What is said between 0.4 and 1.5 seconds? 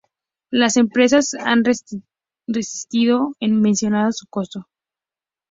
Las empresas